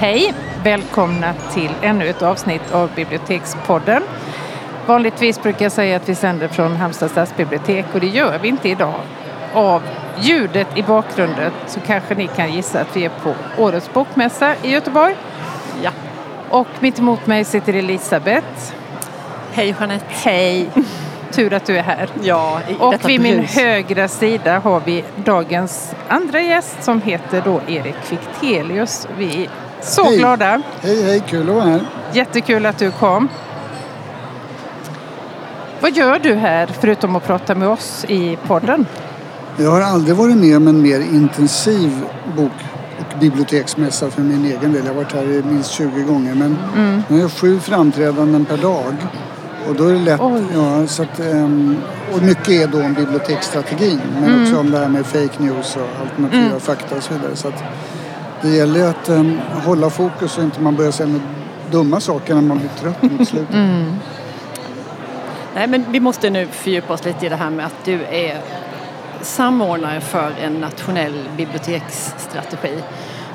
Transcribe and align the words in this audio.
Hej! 0.00 0.34
Välkomna 0.64 1.34
till 1.54 1.70
ännu 1.82 2.06
ett 2.06 2.22
avsnitt 2.22 2.72
av 2.72 2.90
Bibliotekspodden. 2.94 4.02
Vanligtvis 4.86 5.42
brukar 5.42 5.64
jag 5.64 5.72
säga 5.72 5.96
att 5.96 6.08
vi 6.08 6.14
sänder 6.14 6.48
från 6.48 6.76
Halmstad 6.76 7.10
stadsbibliotek 7.10 7.84
och 7.94 8.00
det 8.00 8.06
gör 8.06 8.38
vi 8.38 8.48
inte 8.48 8.68
idag. 8.68 9.00
Av 9.54 9.82
ljudet 10.20 10.66
i 10.76 10.82
bakgrunden 10.82 11.52
så 11.66 11.80
kanske 11.80 12.14
ni 12.14 12.26
kan 12.26 12.52
gissa 12.52 12.80
att 12.80 12.96
vi 12.96 13.04
är 13.04 13.10
på 13.22 13.34
årets 13.58 13.92
bokmässa 13.92 14.54
i 14.62 14.70
Göteborg. 14.70 15.16
Ja. 15.82 15.90
Och 16.50 16.68
mitt 16.80 16.98
emot 16.98 17.26
mig 17.26 17.44
sitter 17.44 17.74
Elisabeth. 17.74 18.72
Hej 19.52 19.76
Jeanette. 19.80 20.06
Hej! 20.08 20.70
Tur 21.32 21.52
att 21.52 21.66
du 21.66 21.78
är 21.78 21.82
här. 21.82 22.08
Ja, 22.22 22.60
Och 22.78 23.08
vid 23.08 23.20
min 23.20 23.44
högra 23.44 24.08
sida 24.08 24.58
har 24.58 24.82
vi 24.84 25.04
dagens 25.24 25.94
andra 26.08 26.40
gäst 26.40 26.82
som 26.82 27.02
heter 27.02 27.42
då 27.44 27.60
Erik 27.68 27.96
Fichtelius. 28.02 29.08
Vi 29.18 29.48
så 29.82 30.04
Hej. 30.04 30.18
glada. 30.18 30.62
Hej, 30.80 31.02
hej, 31.02 31.22
kul 31.28 31.48
att 31.48 31.54
vara 31.54 31.64
här. 31.64 31.80
Jättekul 32.12 32.66
att 32.66 32.78
du 32.78 32.90
kom. 32.90 33.28
Vad 35.80 35.96
gör 35.96 36.18
du 36.18 36.34
här 36.34 36.66
förutom 36.80 37.16
att 37.16 37.26
prata 37.26 37.54
med 37.54 37.68
oss 37.68 38.04
i 38.08 38.38
podden? 38.46 38.86
Jag 39.56 39.70
har 39.70 39.80
aldrig 39.80 40.16
varit 40.16 40.36
med 40.36 40.56
om 40.56 40.68
en 40.68 40.82
mer 40.82 41.00
intensiv 41.00 42.00
bok 42.36 42.52
och 42.98 43.18
biblioteksmässa 43.20 44.10
för 44.10 44.22
min 44.22 44.44
egen 44.44 44.72
del. 44.72 44.82
Jag 44.86 44.94
har 44.94 45.02
varit 45.02 45.12
här 45.12 45.42
minst 45.50 45.70
20 45.70 46.02
gånger 46.02 46.34
men 46.34 46.56
Mm. 46.76 47.02
nu 47.08 47.14
har 47.16 47.22
jag 47.22 47.32
sju 47.32 47.60
framträdanden 47.60 48.44
per 48.44 48.56
dag. 48.56 48.94
Och 49.68 49.74
då 49.74 49.88
är 49.88 49.92
det 49.92 49.98
lätt, 49.98 50.20
Oj. 50.20 50.42
ja, 50.54 50.86
så 50.86 51.02
att, 51.02 51.20
ehm, 51.20 51.76
och 52.14 52.22
mycket 52.22 52.48
är 52.48 52.66
då 52.66 52.82
om 52.82 52.94
biblioteksstrategin 52.94 54.00
men 54.14 54.24
Mm. 54.24 54.42
också 54.42 54.58
om 54.60 54.70
det 54.70 54.78
här 54.78 54.88
med 54.88 55.06
fake 55.06 55.42
news 55.42 55.76
och 55.76 56.00
alternativa 56.00 56.60
fakta 56.60 56.96
och 56.96 57.02
så 57.02 57.14
vidare. 57.14 57.36
Så 57.36 57.48
att 57.48 57.62
det 58.42 58.48
gäller 58.48 58.80
ju 58.80 58.86
att 58.86 59.08
ehm, 59.08 59.40
hålla 59.64 59.90
fokus 59.90 60.32
så 60.32 60.42
inte 60.42 60.60
man 60.60 60.76
börjar 60.76 60.90
säga 60.90 61.20
dumma 61.70 62.00
saker 62.00 62.34
när 62.34 62.42
man 62.42 62.58
blir 62.58 62.70
trött 62.80 63.02
mot 63.02 63.28
slutet. 63.28 63.54
Mm. 63.54 63.94
Nej, 65.54 65.66
men 65.66 65.84
vi 65.92 66.00
måste 66.00 66.30
nu 66.30 66.46
fördjupa 66.46 66.92
oss 66.92 67.04
lite 67.04 67.26
i 67.26 67.28
det 67.28 67.36
här 67.36 67.50
med 67.50 67.66
att 67.66 67.84
du 67.84 68.04
är 68.04 68.40
samordnare 69.22 70.00
för 70.00 70.32
en 70.40 70.52
nationell 70.52 71.28
biblioteksstrategi 71.36 72.74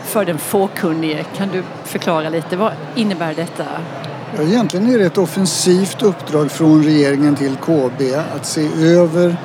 för 0.03 0.25
den 0.25 0.37
fåkunnige. 0.37 1.25
Kan 1.37 1.49
du 1.49 1.63
förklara 1.83 2.29
lite, 2.29 2.57
vad 2.57 2.73
innebär 2.95 3.33
detta? 3.33 3.65
Ja, 4.37 4.43
egentligen 4.43 4.89
är 4.93 4.99
det 4.99 5.05
ett 5.05 5.17
offensivt 5.17 6.01
uppdrag 6.01 6.51
från 6.51 6.83
regeringen 6.83 7.35
till 7.35 7.55
KB 7.55 8.01
att 8.35 8.45
se 8.45 8.67
över 8.97 9.37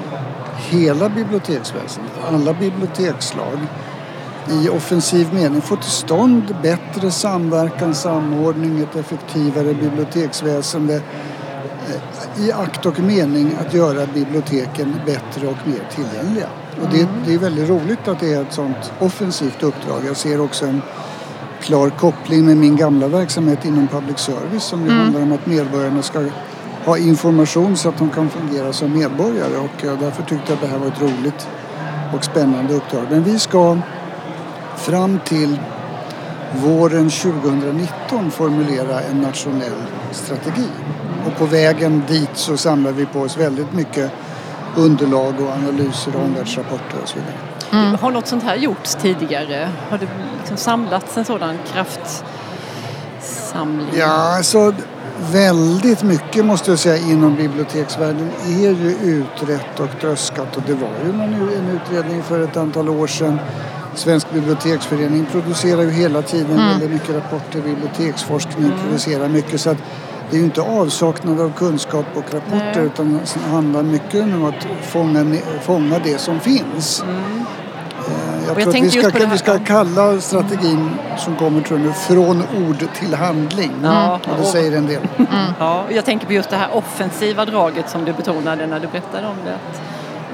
hela 0.71 1.09
biblioteksväsendet, 1.09 2.13
alla 2.29 2.53
bibliotekslag 2.53 3.59
i 4.51 4.69
offensiv 4.69 5.35
mening 5.35 5.61
få 5.61 5.77
till 5.77 5.91
stånd 5.91 6.57
bättre 6.63 7.11
samverkan, 7.11 7.95
samordning, 7.95 8.81
ett 8.81 8.97
effektivare 8.97 9.75
biblioteksväsende 9.75 10.95
eh, 10.95 12.45
i 12.47 12.53
akt 12.53 12.87
och 12.87 13.01
mening 13.01 13.57
att 13.61 13.75
göra 13.75 14.07
biblioteken 14.07 15.01
bättre 15.07 15.47
och 15.47 15.69
mer 15.69 15.89
tillgängliga. 15.95 16.49
Och 16.83 16.89
det, 16.91 17.09
det 17.27 17.35
är 17.35 17.39
väldigt 17.39 17.69
roligt 17.69 18.09
att 18.09 18.21
det 18.21 18.35
är 18.35 18.43
ett 18.43 18.53
sådant 18.53 18.93
offensivt 18.99 19.63
uppdrag. 19.63 20.03
Jag 20.07 20.17
ser 20.17 20.41
också 20.41 20.67
en 20.67 20.83
klar 21.61 21.91
koppling 21.91 22.47
med 22.47 22.57
min 22.57 22.77
gamla 22.77 23.09
verksamhet 23.09 23.65
inom 23.65 23.89
public 23.89 24.19
service 24.19 24.65
som 24.65 24.85
ju 24.85 24.91
handlar 24.91 25.23
om 25.23 25.33
att 25.33 25.47
medborgarna 25.47 26.03
ska 26.03 26.25
ha 26.85 26.99
information 26.99 27.77
så 27.77 27.89
att 27.89 27.99
de 27.99 28.11
kan 28.11 28.29
fungera 28.29 28.73
som 28.73 28.99
medborgare 28.99 29.57
och 29.57 29.85
eh, 29.85 30.01
därför 30.01 30.23
tyckte 30.23 30.53
jag 30.53 30.55
att 30.55 30.61
det 30.61 30.67
här 30.67 30.79
var 30.79 30.87
ett 30.87 31.01
roligt 31.01 31.49
och 32.15 32.25
spännande 32.25 32.75
uppdrag. 32.75 33.05
Men 33.11 33.23
vi 33.23 33.39
ska 33.39 33.77
fram 34.89 35.21
till 35.25 35.61
våren 36.53 37.11
2019 37.11 38.31
formulera 38.31 39.01
en 39.01 39.21
nationell 39.21 39.83
strategi. 40.13 40.69
Och 41.27 41.37
på 41.39 41.47
vägen 41.47 42.03
dit 42.09 42.31
så 42.35 42.57
samlar 42.57 42.93
vi 42.93 43.07
på 43.07 43.21
oss 43.21 43.37
väldigt 43.37 43.73
mycket 43.73 44.11
underlag 44.77 45.35
och 45.41 45.53
analyser 45.53 46.17
och 46.17 46.23
omvärldsrapporter 46.23 47.03
och 47.03 47.09
så 47.09 47.19
vidare. 47.19 47.97
Har 48.01 48.11
något 48.11 48.27
sånt 48.27 48.43
här 48.43 48.57
gjorts 48.57 48.95
tidigare? 48.95 49.69
Har 49.91 49.99
det 49.99 50.09
liksom 50.39 50.57
samlats 50.57 51.17
en 51.17 51.25
sådan 51.25 51.59
kraftsamling? 51.73 53.87
Ja, 53.97 54.37
alltså 54.37 54.75
väldigt 55.33 56.03
mycket 56.03 56.45
måste 56.45 56.71
jag 56.71 56.79
säga 56.79 56.97
inom 56.97 57.37
biblioteksvärlden 57.37 58.31
är 58.47 58.71
ju 58.71 58.97
utrett 59.03 59.81
och 59.81 59.89
tröskat 60.01 60.57
och 60.57 60.63
det 60.67 60.75
var 60.75 60.91
ju 61.05 61.11
en 61.57 61.69
utredning 61.69 62.23
för 62.23 62.45
ett 62.45 62.57
antal 62.57 62.89
år 62.89 63.07
sedan. 63.07 63.39
Svensk 63.99 64.33
biblioteksförening 64.33 65.27
producerar 65.33 65.83
ju 65.83 65.91
hela 65.91 66.23
tiden 66.23 66.57
väldigt 66.57 66.91
mycket 66.91 67.15
rapporter, 67.15 67.61
biblioteksforskning 67.61 68.73
producerar 68.83 69.29
mycket 69.29 69.61
så 69.61 69.71
att 69.71 69.77
det 70.31 70.37
är 70.37 70.39
ju 70.39 70.45
inte 70.45 70.61
avsaknad 70.61 71.41
av 71.41 71.53
kunskap 71.53 72.07
och 72.15 72.35
rapporter 72.35 72.73
Nej. 72.77 72.87
utan 72.87 73.13
det 73.13 73.51
handlar 73.51 73.83
mycket 73.83 74.23
om 74.23 74.45
att 74.45 74.67
fånga, 74.83 75.37
fånga 75.63 75.99
det 75.99 76.19
som 76.19 76.41
finns. 76.41 77.03
Eh, 77.03 78.15
Jag 78.47 78.55
Och 78.55 78.61
jag 78.61 78.73
tror 78.73 78.85
att 78.87 78.95
vi 78.95 79.03
ska, 79.03 79.27
vi 79.27 79.39
ska 79.39 79.59
kalla 79.59 80.21
strategin 80.21 80.91
som 81.19 81.37
kommer 81.37 81.61
tror 81.61 81.81
jag 81.81 81.87
nu 81.87 81.93
från 81.93 82.43
ord 82.69 82.87
till 82.95 83.15
handling. 83.15 83.73
Ja. 83.83 84.21
Och 84.33 84.39
det 84.39 84.45
säger 84.45 84.77
en 84.77 84.87
del. 84.87 85.03
Ja, 85.59 85.85
och 85.89 85.93
jag 85.93 86.05
tänker 86.05 86.27
på 86.27 86.33
just 86.33 86.51
det 86.51 86.57
här 86.57 86.69
offensiva 86.77 87.45
draget 87.45 87.91
som 87.91 88.05
du 88.05 88.13
betonade 88.13 88.67
när 88.67 88.81
du 88.81 88.87
berättade 88.87 89.27
om 89.27 89.37
det. 89.45 89.59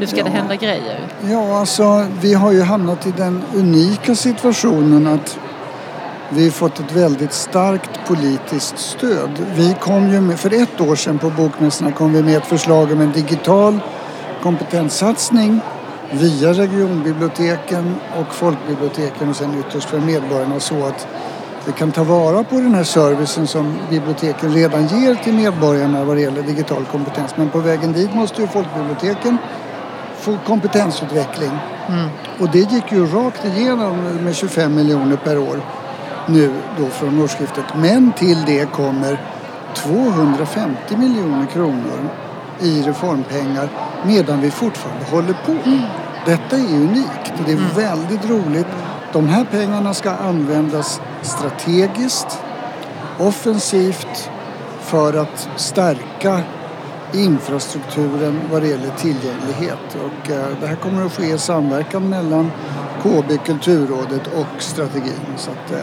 Nu 0.00 0.06
ska 0.06 0.16
det 0.16 0.22
Ja. 0.31 0.37
hända 0.37 0.56
grejer. 0.56 1.00
Ja, 1.31 1.59
alltså 1.59 2.06
vi 2.21 2.34
har 2.34 2.53
ju 2.53 2.62
hamnat 2.62 3.06
i 3.06 3.10
den 3.16 3.43
unika 3.55 4.15
situationen 4.15 5.06
att 5.06 5.38
vi 6.28 6.44
har 6.44 6.50
fått 6.50 6.81
ett 6.81 6.93
väldigt 6.93 7.32
starkt 7.32 7.91
politiskt 8.06 8.78
stöd. 8.78 9.31
Vi 9.55 9.77
kom 9.81 10.10
ju 10.10 10.21
med, 10.21 10.41
för 10.41 10.62
ett 10.62 10.81
år 10.81 10.97
sedan 10.97 11.19
på 11.19 11.31
Bokmässorna 11.31 11.93
kom 11.93 12.12
vi 12.12 12.22
med 12.22 12.37
ett 12.37 12.47
förslag 12.47 12.93
om 12.93 13.00
en 13.00 13.12
digital 13.12 13.81
kompetenssatsning 14.43 15.60
via 16.11 16.53
regionbiblioteken 16.53 17.94
och 18.21 18.34
folkbiblioteken 18.34 19.28
och 19.31 19.37
sen 19.37 19.59
ytterst 19.61 19.88
för 19.88 19.99
medborgarna 20.00 20.61
så 20.61 20.87
att 20.87 21.06
vi 21.66 21.72
kan 21.72 21.93
ta 21.93 22.05
vara 22.05 22.44
på 22.44 22.55
den 22.56 22.75
här 22.75 22.84
servicen 22.84 23.47
som 23.47 23.76
biblioteken 23.91 24.53
redan 24.55 24.87
ger 24.87 25.15
till 25.15 25.34
medborgarna 25.34 26.05
vad 26.05 26.16
det 26.16 26.21
gäller 26.22 26.43
digital 26.43 26.84
kompetens. 26.84 27.37
Men 27.37 27.49
på 27.49 27.59
vägen 27.59 27.93
dit 27.93 28.15
måste 28.15 28.43
ju 28.43 28.49
folkbiblioteken 28.49 29.38
få 30.24 30.38
kompetensutveckling. 30.46 31.50
Och 32.40 32.50
det 32.50 32.58
gick 32.58 32.92
ju 32.92 33.06
rakt 33.06 33.44
igenom 33.44 33.96
med 34.24 34.36
25 34.36 34.74
miljoner 34.74 35.16
per 35.16 35.38
år 35.38 35.60
nu 36.26 36.52
då 36.78 36.86
från 36.86 37.22
årsskiftet. 37.22 37.64
Men 37.76 38.12
till 38.12 38.44
det 38.46 38.72
kommer 38.72 39.20
250 39.74 40.96
miljoner 40.96 41.46
kronor 41.46 42.08
i 42.60 42.82
reformpengar 42.82 43.68
medan 44.06 44.40
vi 44.40 44.50
fortfarande 44.50 45.04
håller 45.04 45.36
på. 45.46 45.54
Detta 46.26 46.56
är 46.56 46.74
unikt 46.74 47.32
och 47.38 47.44
det 47.46 47.52
är 47.52 47.74
väldigt 47.76 48.30
roligt. 48.30 48.66
De 49.12 49.28
här 49.28 49.44
pengarna 49.44 49.94
ska 49.94 50.10
användas 50.10 51.00
strategiskt, 51.22 52.38
offensivt 53.18 54.30
för 54.80 55.14
att 55.14 55.48
stärka 55.56 56.40
infrastrukturen 57.14 58.41
vad 58.50 58.62
det 58.62 58.69
gäller 58.69 58.91
tillgänglighet. 58.91 59.97
Och 60.04 60.30
eh, 60.30 60.47
det 60.60 60.66
här 60.66 60.76
kommer 60.76 61.06
att 61.06 61.12
ske 61.12 61.26
i 61.26 61.38
samverkan 61.38 62.08
mellan 62.08 62.50
KB, 63.02 63.44
Kulturrådet 63.44 64.26
och 64.26 64.62
strategin. 64.62 65.20
Så 65.37 65.50
att, 65.50 65.72
eh, 65.72 65.78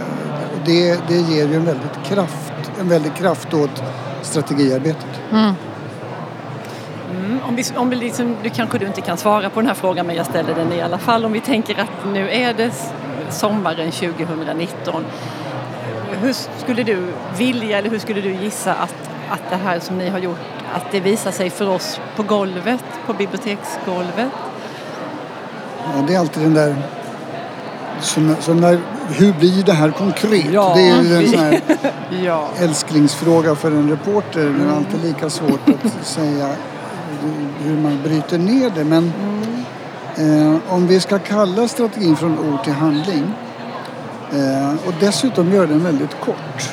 det, 0.65 0.99
det 1.07 1.15
ger 1.15 1.47
ju 1.47 1.55
en 1.55 1.65
väldigt 1.65 2.03
kraft, 2.03 2.53
en 2.79 2.89
väldigt 2.89 3.13
kraft 3.13 3.53
åt 3.53 3.83
strategiarbetet. 4.21 5.21
Mm. 5.31 5.53
mm, 7.11 7.39
om 7.43 7.55
vi, 7.55 7.63
om 7.75 7.89
vi 7.89 7.95
liksom, 7.95 8.35
du 8.43 8.49
kanske 8.49 8.77
du 8.77 8.87
inte 8.87 9.01
kan 9.01 9.17
svara 9.17 9.49
på 9.49 9.59
den 9.59 9.67
här 9.67 9.75
frågan 9.75 10.07
men 10.07 10.15
jag 10.15 10.25
ställer 10.25 10.55
den 10.55 10.73
i 10.73 10.81
alla 10.81 10.97
fall. 10.97 11.25
Om 11.25 11.31
vi 11.33 11.41
tänker 11.41 11.79
att 11.79 12.13
nu 12.13 12.29
är 12.29 12.53
det 12.53 12.71
sommaren 13.29 13.91
2019. 13.91 15.03
Hur 16.21 16.33
skulle 16.33 16.83
du 16.83 17.07
vilja 17.37 17.77
eller 17.77 17.89
hur 17.89 17.99
skulle 17.99 18.21
du 18.21 18.33
gissa 18.33 18.73
att, 18.73 19.09
att 19.29 19.49
det 19.49 19.55
här 19.55 19.79
som 19.79 19.97
ni 19.97 20.09
har 20.09 20.19
gjort 20.19 20.60
att 20.73 20.91
det 20.91 20.99
visar 20.99 21.31
sig 21.31 21.49
för 21.49 21.69
oss 21.69 21.99
på 22.15 22.23
golvet, 22.23 22.83
på 23.05 23.13
biblioteksgolvet? 23.13 24.31
Ja, 25.85 26.03
det 26.07 26.15
är 26.15 26.19
alltid 26.19 26.43
den 26.43 26.53
där 26.53 26.75
som, 28.01 28.35
som 28.39 28.57
när, 28.57 28.79
hur 29.07 29.33
blir 29.33 29.63
det 29.63 29.73
här 29.73 29.91
konkret? 29.91 30.45
Ja. 30.51 30.73
Det 30.75 30.89
är 30.89 31.03
ju 31.03 31.15
en 31.15 31.27
sån 31.31 31.39
här 31.39 31.61
Ja. 32.25 32.49
älsklingsfråga 32.59 33.55
för 33.55 33.71
en 33.71 33.89
reporter. 33.89 34.55
Det 34.59 34.65
är 34.65 34.75
alltid 34.75 35.03
lika 35.03 35.29
svårt 35.29 35.69
att 35.69 36.07
säga 36.07 36.49
hur 37.59 37.77
man 37.77 37.99
bryter 38.03 38.37
ner 38.37 38.69
det. 38.75 38.83
Men 38.83 39.13
eh, 40.15 40.73
om 40.73 40.87
vi 40.87 40.99
ska 40.99 41.19
kalla 41.19 41.67
strategin 41.67 42.15
från 42.15 42.39
ord 42.39 42.63
till 42.63 42.73
handling 42.73 43.33
eh, 44.31 44.87
och 44.87 44.93
dessutom 44.99 45.53
göra 45.53 45.67
den 45.67 45.83
väldigt 45.83 46.19
kort 46.19 46.69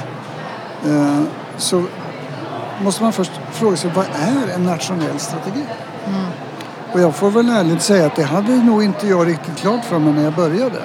eh, 0.87 1.21
så 1.57 1.85
måste 2.83 3.03
man 3.03 3.13
först 3.13 3.33
fråga 3.59 3.77
sig 3.77 3.91
vad 3.95 4.05
är 4.05 4.55
en 4.55 4.65
nationell 4.65 5.19
strategi? 5.19 5.65
Och 6.93 7.01
jag 7.01 7.15
får 7.15 7.31
väl 7.31 7.49
ärligt 7.49 7.83
säga 7.83 8.07
att 8.07 8.17
det 8.17 8.23
hade 8.23 8.57
nog 8.57 8.83
inte 8.83 9.07
jag 9.07 9.29
riktigt 9.29 9.57
klart 9.57 9.85
för 9.85 9.99
mig 9.99 10.13
när 10.13 10.25
jag 10.25 10.35
började. 10.35 10.83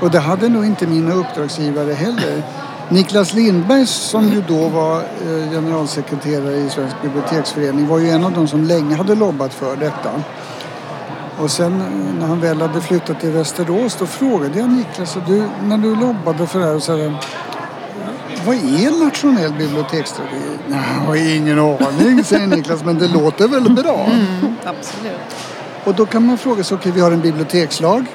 Och 0.00 0.10
det 0.10 0.18
hade 0.18 0.48
nog 0.48 0.64
inte 0.66 0.86
mina 0.86 1.14
uppdragsgivare 1.14 1.92
heller. 1.92 2.42
Niklas 2.88 3.34
Lindberg 3.34 3.86
som 3.86 4.28
ju 4.28 4.42
då 4.48 4.68
var 4.68 4.96
eh, 4.96 5.50
generalsekreterare 5.50 6.56
i 6.56 6.70
Svensk 6.70 7.02
biblioteksförening 7.02 7.86
var 7.86 7.98
ju 7.98 8.10
en 8.10 8.24
av 8.24 8.32
de 8.32 8.48
som 8.48 8.64
länge 8.64 8.96
hade 8.96 9.14
lobbat 9.14 9.54
för 9.54 9.76
detta. 9.76 10.10
Och 11.38 11.50
sen 11.50 11.80
eh, 11.80 12.14
när 12.20 12.26
han 12.26 12.40
väl 12.40 12.60
hade 12.60 12.80
flyttat 12.80 13.20
till 13.20 13.30
Västerås 13.30 13.96
då 13.98 14.06
frågade 14.06 14.58
jag 14.58 14.70
Niklas, 14.70 15.16
du, 15.26 15.42
när 15.62 15.78
du 15.78 15.96
lobbade 15.96 16.46
för 16.46 16.58
det 16.58 16.66
här, 16.66 16.78
så 16.78 16.96
här 16.96 17.18
vad 18.44 18.56
är 18.56 19.04
nationell 19.04 19.52
biblioteksstrategi? 19.52 20.58
Jag 20.70 20.76
har 20.76 21.36
ingen 21.36 21.58
aning, 21.58 22.24
säger 22.24 22.46
Niklas, 22.46 22.84
men 22.84 22.98
det 22.98 23.08
låter 23.08 23.48
väl 23.48 23.72
bra? 23.72 24.06
Mm, 24.06 24.56
absolut. 24.64 25.36
Och 25.84 25.94
då 25.94 26.06
kan 26.06 26.26
man 26.26 26.38
fråga 26.38 26.64
sig, 26.64 26.74
okej, 26.74 26.90
okay, 26.90 26.92
vi 26.92 27.00
har 27.00 27.12
en 27.12 27.20
bibliotekslag. 27.20 28.06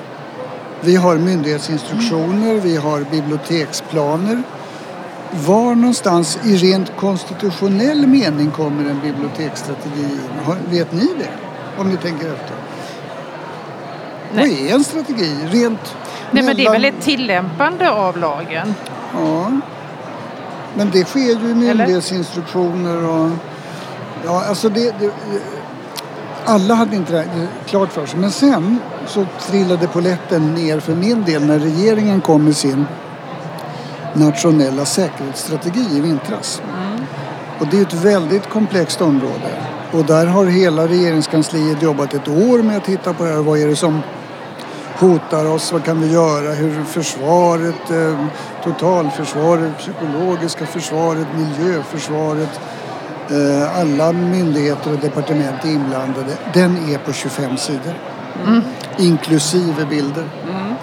Vi 0.82 0.96
har 0.96 1.18
myndighetsinstruktioner, 1.18 2.54
vi 2.54 2.76
har 2.76 3.06
biblioteksplaner. 3.12 4.44
Var 5.32 5.76
någonstans 5.76 6.40
i 6.46 6.58
rent 6.58 6.96
konstitutionell 6.98 8.08
mening 8.08 8.52
kommer 8.52 8.90
en 8.90 9.00
biblioteksstrategi 9.00 10.02
in? 10.02 10.56
Vet 10.70 10.92
ni 10.94 11.08
det? 11.20 11.30
Om 11.78 11.90
ni 11.90 11.98
tänker 11.98 12.34
efter. 12.34 12.56
Nej. 14.34 14.50
Vad 14.50 14.70
är 14.70 14.76
en 14.76 14.84
strategi? 14.84 15.36
Rent 15.52 15.96
Nej, 16.32 16.44
men 16.44 16.56
det 16.56 16.66
är 16.66 16.72
väl 16.72 16.86
ett 16.86 17.02
tillämpande 17.02 17.92
av 17.92 18.18
lagen? 18.18 18.74
Ja. 19.14 19.52
Men 20.80 20.92
det 20.92 21.08
sker 21.08 21.20
ju 21.20 21.52
i 21.52 21.56
myndighetsinstruktioner 21.56 23.10
och... 23.10 23.30
Ja, 24.26 24.46
alltså 24.46 24.70
det, 24.70 24.94
det, 25.00 25.12
alla 26.46 26.74
hade 26.74 26.96
inte 26.96 27.14
det 27.14 27.48
klart 27.66 27.92
för 27.92 28.06
sig. 28.06 28.20
Men 28.20 28.32
sen 28.32 28.80
så 29.08 29.26
trillade 29.40 29.88
poletten 29.88 30.54
ner 30.54 30.80
för 30.80 30.96
min 30.96 31.24
del 31.24 31.46
när 31.46 31.60
regeringen 31.60 32.22
kom 32.22 32.44
med 32.44 32.56
sin 32.56 32.86
nationella 34.14 34.86
säkerhetsstrategi 34.86 35.86
i 35.98 36.02
vintras. 36.02 36.62
Mm. 36.78 37.06
Och 37.60 37.68
det 37.72 37.78
är 37.78 37.82
ett 37.82 37.94
väldigt 37.94 38.50
komplext 38.50 39.02
område. 39.02 39.52
Och 39.92 40.06
där 40.06 40.26
har 40.26 40.46
hela 40.46 40.88
regeringskansliet 40.88 41.82
jobbat 41.82 42.14
ett 42.14 42.28
år 42.28 42.64
med 42.64 42.78
att 42.78 42.86
titta 42.86 43.14
på 43.14 43.24
det 43.24 43.30
här. 43.30 43.42
Vad 43.42 43.60
är 43.60 43.68
det 43.68 43.76
som 43.76 44.02
hotar 45.00 45.46
oss? 45.46 45.72
Vad 45.72 45.84
kan 45.84 46.02
vi 46.02 46.12
göra? 46.12 46.54
Hur 46.54 46.84
försvaret, 46.84 47.92
eh, 47.92 48.26
totalförsvaret, 48.64 49.78
psykologiska 49.78 50.66
försvaret, 50.66 51.28
miljöförsvaret, 51.38 52.60
eh, 53.30 53.80
alla 53.80 54.12
myndigheter 54.12 54.94
och 54.94 55.00
departement 55.00 55.66
är 55.66 55.70
inblandade. 55.70 56.38
Den 56.54 56.78
är 56.94 56.98
på 56.98 57.14
25 57.14 57.58
sidor. 57.58 57.94
Mm. 58.48 58.62
Inklusive 58.98 59.86
bilder. 59.86 60.26
Mm. 60.50 60.74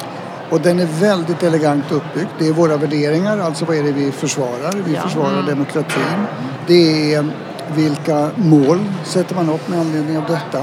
Och 0.50 0.60
den 0.60 0.78
är 0.78 0.86
väldigt 0.86 1.42
elegant 1.42 1.92
uppbyggd. 1.92 2.28
Det 2.38 2.48
är 2.48 2.52
våra 2.52 2.76
värderingar, 2.76 3.38
alltså 3.38 3.64
vad 3.64 3.76
är 3.76 3.82
det 3.82 3.92
vi 3.92 4.12
försvarar? 4.12 4.72
Vi 4.86 4.94
ja. 4.94 5.02
försvarar 5.02 5.32
mm. 5.32 5.46
demokratin. 5.46 6.26
Det 6.66 7.14
är 7.14 7.30
vilka 7.74 8.30
mål 8.36 8.78
sätter 9.04 9.34
man 9.34 9.50
upp 9.50 9.68
med 9.68 9.80
anledning 9.80 10.18
av 10.18 10.24
detta? 10.26 10.62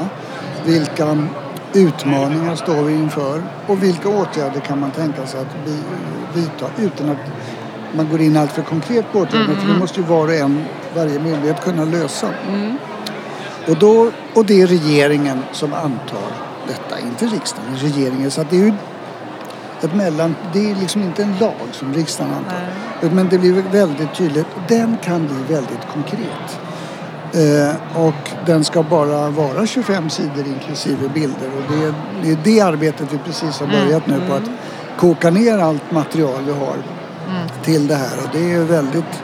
Vilka 0.65 1.27
utmaningar 1.73 2.55
står 2.55 2.83
vi 2.83 2.93
inför 2.93 3.43
och 3.67 3.83
vilka 3.83 4.09
åtgärder 4.09 4.59
kan 4.59 4.79
man 4.79 4.91
tänka 4.91 5.27
sig 5.27 5.39
att 5.39 5.55
vidta 6.33 6.65
utan 6.77 7.09
att 7.09 7.17
man 7.95 8.09
går 8.09 8.21
in 8.21 8.37
allt 8.37 8.51
för 8.51 8.61
konkret 8.61 9.11
på 9.11 9.19
åtgärderna. 9.19 9.43
Mm. 9.45 9.55
För 9.55 9.61
det 9.61 9.69
mm. 9.69 9.79
måste 9.79 9.99
ju 9.99 10.05
var 10.05 10.27
och 10.27 10.33
en, 10.33 10.65
varje 10.95 11.19
myndighet 11.19 11.61
kunna 11.63 11.85
lösa. 11.85 12.27
Mm. 12.47 12.77
Och, 13.67 13.77
då, 13.77 14.11
och 14.33 14.45
det 14.45 14.61
är 14.61 14.67
regeringen 14.67 15.43
som 15.51 15.73
antar 15.73 16.27
detta, 16.67 16.99
inte 16.99 17.25
riksdagen. 17.25 17.75
Regeringen. 17.75 18.31
Så 18.31 18.45
det 18.49 18.55
är 18.55 18.65
ju 18.65 18.73
ett 19.81 19.95
mellan, 19.95 20.35
det 20.53 20.71
är 20.71 20.75
liksom 20.75 21.01
inte 21.01 21.23
en 21.23 21.35
lag 21.39 21.67
som 21.71 21.93
riksdagen 21.93 22.33
antar. 22.33 22.69
Nej. 23.01 23.11
Men 23.11 23.29
det 23.29 23.37
blir 23.37 23.63
väldigt 23.71 24.13
tydligt. 24.13 24.47
Den 24.67 24.97
kan 25.03 25.27
bli 25.27 25.55
väldigt 25.55 25.87
konkret. 25.93 26.59
Eh, 27.33 27.75
och 28.06 28.30
den 28.45 28.63
ska 28.63 28.83
bara 28.83 29.30
vara 29.30 29.65
25 29.65 30.09
sidor 30.09 30.47
inklusive 30.47 31.09
bilder. 31.09 31.47
Och 31.57 31.75
det 31.75 31.85
är, 31.85 31.94
det 32.24 32.31
är 32.31 32.38
det 32.44 32.62
arbetet 32.62 33.13
vi 33.13 33.18
precis 33.18 33.59
har 33.59 33.68
börjat 33.68 34.07
mm. 34.07 34.19
nu 34.19 34.27
på 34.27 34.33
att 34.33 34.47
mm. 34.47 34.57
koka 34.97 35.30
ner 35.30 35.57
allt 35.57 35.91
material 35.91 36.44
vi 36.45 36.51
har 36.51 36.74
mm. 36.74 37.47
till 37.63 37.88
det 37.88 37.95
här. 37.95 38.18
Och 38.24 38.30
det 38.33 38.53
är 38.53 38.63
väldigt 38.63 39.24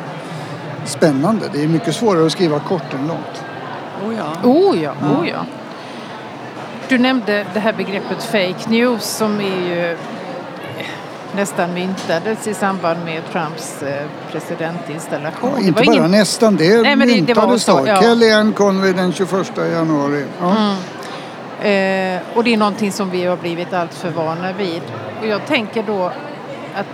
spännande. 0.85 1.45
Det 1.53 1.63
är 1.63 1.67
mycket 1.67 1.95
svårare 1.95 2.25
att 2.25 2.31
skriva 2.31 2.59
kort 2.59 2.93
än 2.93 3.07
långt. 3.07 3.43
Oh 4.05 4.15
ja. 4.17 4.49
Oh 4.49 4.83
ja, 4.83 4.91
oh 4.91 5.29
ja. 5.29 5.45
Du 6.87 6.97
nämnde 6.97 7.45
det 7.53 7.59
här 7.59 7.73
begreppet 7.73 8.23
fake 8.23 8.69
news 8.69 9.03
som 9.03 9.41
är 9.41 9.69
ju 9.69 9.97
nästan 11.35 11.73
myntades 11.73 12.47
i 12.47 12.53
samband 12.53 13.05
med 13.05 13.21
Trumps 13.31 13.83
eh, 13.83 14.05
presidentinstallation. 14.31 15.51
Ja, 15.55 15.59
inte 15.59 15.83
bara 15.83 15.95
ingen... 15.95 16.11
nästan, 16.11 16.55
det 16.55 16.81
Nej, 16.81 16.95
myntades 16.95 17.25
det, 17.27 17.33
det 17.33 17.39
var 17.39 17.57
så, 17.57 17.83
ja. 17.87 18.01
Kellyanne 18.01 18.53
Conway 18.53 18.93
den 18.93 19.13
21 19.13 19.57
januari. 19.57 20.25
Ja. 20.39 20.55
Mm. 20.57 20.75
Eh, 21.59 22.21
och 22.33 22.43
det 22.43 22.53
är 22.53 22.57
någonting 22.57 22.91
som 22.91 23.09
vi 23.09 23.25
har 23.25 23.37
blivit 23.37 23.73
allt 23.73 23.93
för 23.93 24.09
vana 24.09 24.53
vid. 24.53 24.81
Och 25.21 25.27
jag 25.27 25.45
tänker 25.45 25.83
då 25.83 26.11
att 26.75 26.85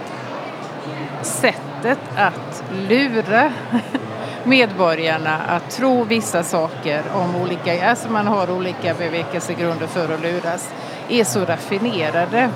sättet 1.22 2.00
att 2.16 2.64
lura 2.90 3.54
medborgarna 4.44 5.38
att 5.48 5.70
tro 5.70 6.04
vissa 6.04 6.44
saker 6.44 7.04
om 7.14 7.36
olika, 7.36 7.90
alltså 7.90 8.10
man 8.10 8.28
har 8.28 8.52
olika 8.52 8.94
bevekelsegrunder 8.94 9.88
för 9.88 10.14
att 10.14 10.22
luras, 10.22 10.70
är 11.10 11.24
så 11.24 11.46
raffinerade 11.46 12.50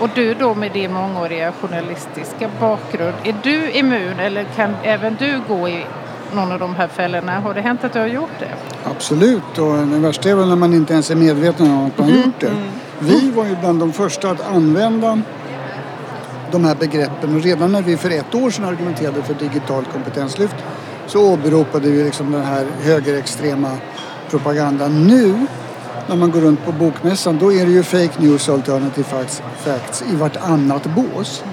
och 0.00 0.08
du 0.14 0.34
då 0.34 0.54
med 0.54 0.72
din 0.72 0.92
mångåriga 0.92 1.52
journalistiska 1.52 2.50
bakgrund, 2.60 3.14
är 3.24 3.36
du 3.42 3.70
immun 3.70 4.18
eller 4.18 4.44
kan 4.56 4.74
även 4.82 5.16
du 5.18 5.40
gå 5.48 5.68
i 5.68 5.86
någon 6.34 6.52
av 6.52 6.58
de 6.58 6.74
här 6.74 6.88
fällorna? 6.88 7.40
Har 7.40 7.54
det 7.54 7.60
hänt 7.60 7.84
att 7.84 7.92
du 7.92 7.98
har 7.98 8.06
gjort 8.06 8.38
det? 8.38 8.54
Absolut, 8.90 9.58
och 9.58 9.76
det 9.76 9.98
värsta 9.98 10.30
är 10.30 10.34
väl 10.34 10.48
när 10.48 10.56
man 10.56 10.74
inte 10.74 10.92
ens 10.92 11.10
är 11.10 11.14
medveten 11.14 11.70
om 11.70 11.86
att 11.86 11.98
man 11.98 12.06
har 12.06 12.14
mm. 12.14 12.26
gjort 12.26 12.40
det. 12.40 12.46
Mm. 12.46 12.68
Vi 12.98 13.30
var 13.30 13.44
ju 13.44 13.56
bland 13.56 13.80
de 13.80 13.92
första 13.92 14.30
att 14.30 14.46
använda 14.46 15.20
de 16.50 16.64
här 16.64 16.74
begreppen 16.74 17.36
och 17.36 17.42
redan 17.42 17.72
när 17.72 17.82
vi 17.82 17.96
för 17.96 18.10
ett 18.10 18.34
år 18.34 18.50
sedan 18.50 18.64
argumenterade 18.64 19.22
för 19.22 19.34
digital 19.34 19.84
kompetenslyft 19.84 20.56
så 21.06 21.32
åberopade 21.32 21.90
vi 21.90 22.04
liksom 22.04 22.32
den 22.32 22.44
här 22.44 22.66
högerextrema 22.82 23.70
propagandan. 24.30 25.06
Nu 25.06 25.46
när 26.08 26.16
man 26.16 26.30
går 26.30 26.40
runt 26.40 26.64
på 26.64 26.72
bokmässan 26.72 27.38
då 27.38 27.52
är 27.52 27.66
det 27.66 27.72
ju 27.72 27.82
fake 27.82 28.22
news 28.22 28.48
och 28.48 28.54
alternative 28.54 29.04
facts, 29.04 29.42
facts 29.56 30.04
i 30.12 30.16
vartannat 30.16 30.82
bås. 30.94 31.44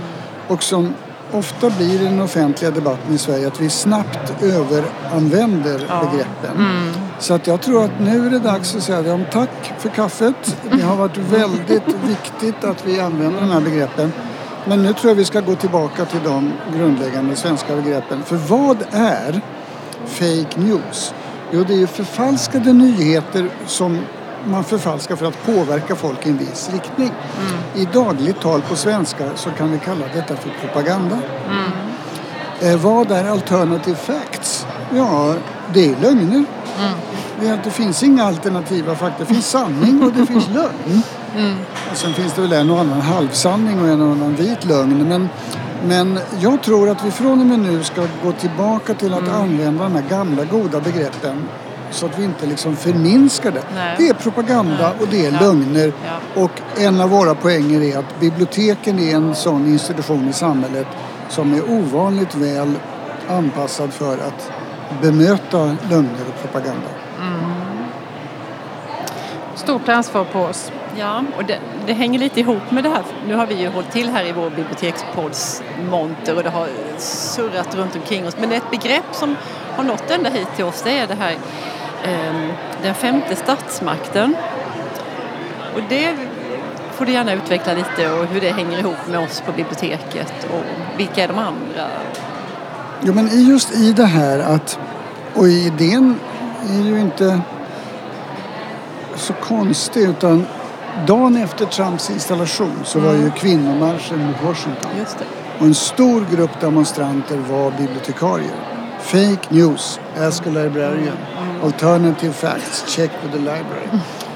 Och 0.47 0.63
som 0.63 0.93
ofta 1.31 1.69
blir 1.69 2.01
i 2.01 2.03
den 2.03 2.21
offentliga 2.21 2.71
debatten 2.71 3.15
i 3.15 3.17
Sverige 3.17 3.47
att 3.47 3.61
vi 3.61 3.69
snabbt 3.69 4.43
överanvänder 4.43 5.85
ja. 5.89 6.09
begreppen. 6.11 6.57
Mm. 6.57 6.93
Så 7.19 7.33
att 7.33 7.47
jag 7.47 7.61
tror 7.61 7.83
att 7.85 7.99
nu 7.99 8.25
är 8.25 8.29
det 8.29 8.39
dags 8.39 8.75
att 8.75 8.83
säga 8.83 9.01
dem 9.01 9.25
tack 9.31 9.73
för 9.77 9.89
kaffet. 9.89 10.57
Det 10.71 10.81
har 10.81 10.95
varit 10.95 11.17
väldigt 11.31 11.95
viktigt 12.07 12.63
att 12.63 12.87
vi 12.87 12.99
använder 12.99 13.41
de 13.41 13.49
här 13.51 13.61
begreppen. 13.61 14.11
Men 14.65 14.83
nu 14.83 14.93
tror 14.93 15.09
jag 15.11 15.15
vi 15.15 15.25
ska 15.25 15.41
gå 15.41 15.55
tillbaka 15.55 16.05
till 16.05 16.19
de 16.23 16.51
grundläggande 16.77 17.35
svenska 17.35 17.75
begreppen. 17.75 18.23
För 18.23 18.35
vad 18.35 18.77
är 18.91 19.41
fake 20.05 20.59
news? 20.59 21.13
Jo, 21.51 21.63
det 21.67 21.73
är 21.73 21.77
ju 21.77 21.87
förfalskade 21.87 22.73
nyheter 22.73 23.49
som 23.67 23.99
man 24.45 24.63
förfalskar 24.63 25.15
för 25.15 25.25
att 25.25 25.45
påverka 25.45 25.95
folk 25.95 26.25
i 26.25 26.29
en 26.29 26.37
viss 26.37 26.69
riktning. 26.73 27.11
Mm. 27.39 27.87
I 27.87 27.93
dagligt 27.93 28.41
tal 28.41 28.61
på 28.61 28.75
svenska 28.75 29.23
så 29.35 29.49
kan 29.49 29.71
vi 29.71 29.79
kalla 29.79 30.05
detta 30.13 30.35
för 30.35 30.49
propaganda. 30.61 31.19
Mm. 31.49 31.71
Eh, 32.61 32.81
vad 32.81 33.11
är 33.11 33.25
alternative 33.25 33.95
facts? 33.95 34.65
Ja, 34.95 35.35
det 35.73 35.85
är 35.85 35.95
lögner. 36.01 36.45
Mm. 36.79 37.59
Det 37.63 37.71
finns 37.71 38.03
inga 38.03 38.23
alternativa 38.23 38.95
fakta. 38.95 39.19
Det 39.19 39.25
finns 39.25 39.49
sanning 39.49 40.03
och 40.03 40.11
det 40.13 40.25
finns 40.25 40.47
lögn. 40.53 41.01
Mm. 41.37 41.55
Och 41.91 41.97
sen 41.97 42.13
finns 42.13 42.33
det 42.33 42.41
väl 42.41 42.53
en 42.53 42.69
och 42.69 42.79
annan 42.79 43.01
halvsanning 43.01 43.81
och 43.81 43.87
en 43.87 44.01
och 44.01 44.11
annan 44.11 44.35
vit 44.35 44.65
lögn. 44.65 45.07
Men, 45.09 45.29
men 45.87 46.19
jag 46.39 46.63
tror 46.63 46.89
att 46.89 47.05
vi 47.05 47.11
från 47.11 47.39
och 47.39 47.45
med 47.45 47.59
nu 47.59 47.83
ska 47.83 48.01
gå 48.23 48.31
tillbaka 48.31 48.93
till 48.93 49.13
att 49.13 49.19
mm. 49.19 49.35
använda 49.35 49.83
de 49.83 49.95
här 49.95 50.09
gamla 50.09 50.43
goda 50.45 50.79
begreppen 50.79 51.47
så 51.95 52.05
att 52.05 52.19
vi 52.19 52.23
inte 52.23 52.45
liksom 52.45 52.75
förminskar 52.75 53.51
det. 53.51 53.63
Nej. 53.75 53.95
Det 53.97 54.07
är 54.07 54.13
propaganda 54.13 54.89
Nej. 54.89 54.93
och 55.01 55.07
det 55.07 55.25
är 55.25 55.31
ja. 55.31 55.39
lögner. 55.39 55.93
Ja. 56.05 56.41
Och 56.43 56.51
en 56.77 57.01
av 57.01 57.09
våra 57.09 57.35
poänger 57.35 57.81
är 57.81 57.97
att 57.97 58.19
biblioteken 58.19 58.99
är 58.99 59.15
en 59.15 59.35
sån 59.35 59.67
institution 59.67 60.29
i 60.29 60.33
samhället 60.33 60.87
som 61.29 61.53
är 61.53 61.69
ovanligt 61.69 62.35
väl 62.35 62.73
anpassad 63.29 63.93
för 63.93 64.13
att 64.13 64.51
bemöta 65.01 65.57
lögner 65.89 66.25
och 66.27 66.41
propaganda. 66.41 66.87
Mm. 67.21 67.65
Stort 69.55 69.89
ansvar 69.89 70.23
på 70.23 70.39
oss. 70.39 70.71
Ja, 70.97 71.23
och 71.37 71.45
det, 71.45 71.59
det, 71.87 71.93
hänger 71.93 72.19
lite 72.19 72.39
ihop 72.39 72.71
med 72.71 72.83
det 72.83 72.89
här. 72.89 73.03
Nu 73.27 73.35
har 73.35 73.47
vi 73.47 73.55
ju 73.55 73.69
hållit 73.69 73.91
till 73.91 74.09
här 74.09 74.25
i 74.25 74.31
vår 74.31 74.49
bibliotekspodds 74.49 75.63
monter 75.91 76.35
och 76.35 76.43
det 76.43 76.49
har 76.49 76.67
surrat 76.97 77.75
runt 77.75 77.95
omkring 77.95 78.27
oss. 78.27 78.35
Men 78.39 78.49
det 78.49 78.55
är 78.55 78.57
ett 78.57 78.71
begrepp 78.71 79.05
som 79.11 79.35
har 79.75 79.83
nått 79.83 80.11
ända 80.11 80.29
hit 80.29 80.47
till 80.55 80.65
oss. 80.65 80.81
Det 80.81 80.97
är 80.97 81.07
det 81.07 81.15
här 81.15 81.35
den 82.83 82.95
femte 82.95 83.35
statsmakten. 83.35 84.35
Och 85.75 85.81
det 85.89 86.15
får 86.93 87.05
du 87.05 87.11
gärna 87.11 87.33
utveckla 87.33 87.73
lite 87.73 88.11
och 88.11 88.25
hur 88.25 88.41
det 88.41 88.49
hänger 88.49 88.79
ihop 88.79 89.07
med 89.09 89.19
oss 89.19 89.43
på 89.45 89.51
biblioteket 89.51 90.47
och 90.53 90.63
vilka 90.97 91.23
är 91.23 91.27
de 91.27 91.37
andra? 91.37 91.87
Jo 93.01 93.13
men 93.13 93.47
just 93.49 93.75
i 93.75 93.93
det 93.93 94.05
här 94.05 94.39
att, 94.39 94.79
och 95.33 95.47
idén 95.47 96.19
är 96.69 96.81
ju 96.81 96.99
inte 96.99 97.41
så 99.15 99.33
konstig 99.33 100.01
utan 100.01 100.45
dagen 101.07 101.37
efter 101.37 101.65
Trumps 101.65 102.09
installation 102.09 102.79
så 102.83 102.99
var 102.99 103.13
ju 103.13 103.31
kvinnomarschen 103.31 104.25
mot 104.25 104.43
Washington. 104.43 104.91
Just 104.99 105.19
det. 105.19 105.25
Och 105.59 105.65
en 105.65 105.75
stor 105.75 106.25
grupp 106.31 106.61
demonstranter 106.61 107.37
var 107.37 107.71
bibliotekarier. 107.71 108.55
Fake 108.99 109.47
news, 109.49 109.99
ask 110.17 110.47
a 110.47 110.49
librarian. 110.49 111.17
Alternative 111.65 112.33
facts, 112.33 112.95
check 112.95 113.11
with 113.23 113.31
the 113.31 113.39
library. 113.39 113.87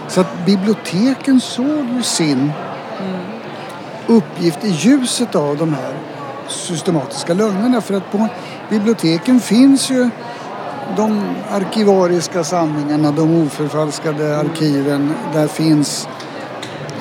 Så 0.07 0.21
att 0.21 0.45
biblioteken 0.45 1.41
såg 1.41 1.85
ju 1.95 2.03
sin 2.03 2.51
uppgift 4.07 4.65
i 4.65 4.69
ljuset 4.69 5.35
av 5.35 5.57
de 5.57 5.73
här 5.73 5.93
systematiska 6.47 7.33
lögnerna. 7.33 7.81
För 7.81 7.93
att 7.93 8.11
på 8.11 8.27
biblioteken 8.69 9.39
finns 9.39 9.91
ju 9.91 10.09
de 10.97 11.35
arkivariska 11.51 12.43
samlingarna, 12.43 13.11
de 13.11 13.45
oförfalskade 13.45 14.37
arkiven. 14.37 15.13
Där 15.33 15.47
finns 15.47 16.07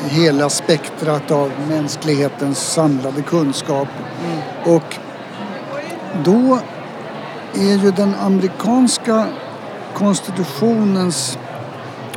hela 0.08 0.50
spektrat 0.50 1.30
av 1.30 1.50
mänsklighetens 1.68 2.73
samlade 2.73 3.23
kunskap. 3.23 3.88
Och 4.66 4.97
då 6.25 6.58
är 7.54 7.85
ju 7.85 7.90
den 7.90 8.14
amerikanska 8.14 9.26
konstitutionens 9.98 11.38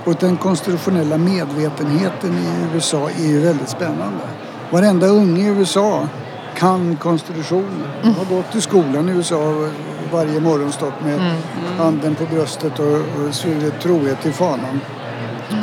och 0.05 0.15
den 0.19 0.37
konstitutionella 0.37 1.17
medvetenheten 1.17 2.37
i 2.37 2.75
USA 2.75 3.09
är 3.09 3.27
ju 3.27 3.39
väldigt 3.39 3.69
spännande. 3.69 4.23
Varenda 4.71 5.07
unge 5.07 5.41
i 5.41 5.47
USA 5.47 6.07
kan 6.55 6.95
konstitutionen. 6.95 7.83
Har 8.03 8.35
gått 8.35 8.55
i 8.55 8.61
skolan 8.61 9.09
i 9.09 9.11
USA 9.11 9.69
varje 10.11 10.39
morgon 10.39 10.71
stått 10.71 11.03
med 11.03 11.33
handen 11.77 12.15
på 12.15 12.25
bröstet 12.25 12.79
och, 12.79 12.95
och 12.95 13.33
svurit 13.35 13.81
trohet 13.81 14.21
till 14.21 14.33
fanan. 14.33 14.79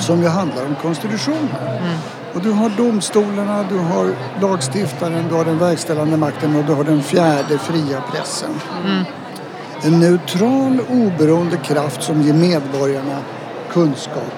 Som 0.00 0.22
ju 0.22 0.28
handlar 0.28 0.66
om 0.66 0.74
konstitutionen. 0.82 1.98
Och 2.34 2.42
du 2.42 2.50
har 2.50 2.70
domstolarna, 2.76 3.64
du 3.68 3.78
har 3.78 4.14
lagstiftaren, 4.40 5.28
du 5.28 5.34
har 5.34 5.44
den 5.44 5.58
verkställande 5.58 6.16
makten 6.16 6.56
och 6.56 6.64
du 6.64 6.72
har 6.72 6.84
den 6.84 7.02
fjärde 7.02 7.58
fria 7.58 8.02
pressen. 8.12 8.50
En 9.82 10.00
neutral, 10.00 10.80
oberoende 10.90 11.56
kraft 11.56 12.02
som 12.02 12.22
ger 12.22 12.34
medborgarna 12.34 13.18
kunskap 13.72 14.34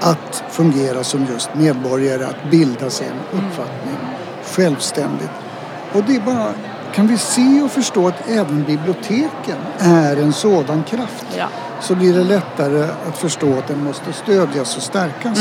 att 0.00 0.44
fungera 0.50 1.04
som 1.04 1.26
just 1.32 1.54
medborgare, 1.54 2.24
att 2.24 2.50
bilda 2.50 2.90
sig 2.90 3.06
en 3.06 3.38
uppfattning 3.38 3.96
självständigt. 4.44 5.30
Och 5.92 6.02
det 6.04 6.24
bara, 6.24 6.52
kan 6.94 7.06
vi 7.06 7.18
se 7.18 7.62
och 7.62 7.70
förstå 7.70 8.08
att 8.08 8.28
även 8.28 8.64
biblioteken 8.64 9.56
är 9.78 10.16
en 10.16 10.32
sådan 10.32 10.82
kraft 10.82 11.26
Ja. 11.38 11.46
så 11.80 11.94
blir 11.94 12.14
det 12.14 12.24
lättare 12.24 12.88
att 13.08 13.18
förstå 13.18 13.58
att 13.58 13.68
den 13.68 13.84
måste 13.84 14.12
stödjas 14.12 14.76
och 14.76 14.82
stärkas. 14.82 15.38